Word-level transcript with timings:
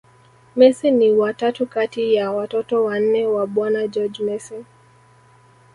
Messi 0.55 0.91
ni 0.91 1.11
wa 1.11 1.33
tatu 1.33 1.67
kati 1.67 2.13
ya 2.13 2.31
watoto 2.31 2.83
wanne 2.83 3.27
wa 3.27 3.47
bwana 3.47 3.87
Jorge 3.87 4.23
Mesi 4.23 4.65